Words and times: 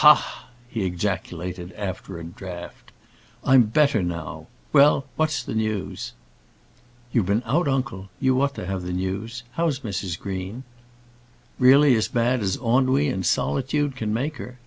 "Ha 0.00 0.46
a!" 0.48 0.72
he 0.72 0.86
ejaculated, 0.86 1.70
after 1.74 2.18
a 2.18 2.24
draught; 2.24 2.90
"I'm 3.44 3.64
better 3.64 4.02
now. 4.02 4.46
Well, 4.72 5.04
what's 5.16 5.42
the 5.42 5.54
news?" 5.54 6.14
"You've 7.12 7.26
been 7.26 7.42
out, 7.44 7.68
uncle; 7.68 8.08
you 8.18 8.40
ought 8.40 8.54
to 8.54 8.64
have 8.64 8.80
the 8.84 8.94
news. 8.94 9.42
How's 9.60 9.80
Mrs 9.80 10.18
Green?" 10.18 10.64
"Really 11.58 11.94
as 11.96 12.08
bad 12.08 12.40
as 12.40 12.56
ennui 12.56 13.08
and 13.08 13.26
solitude 13.26 13.94
can 13.94 14.14
make 14.14 14.38
her." 14.38 14.58